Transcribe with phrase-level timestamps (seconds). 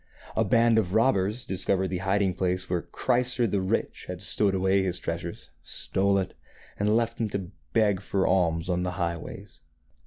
[0.35, 4.81] A band of robbers discovered the hiding place where Chrysor the Rich had stowed away
[4.81, 6.33] his treasures, stole it,
[6.79, 9.61] and left him to beg for alms on the highways.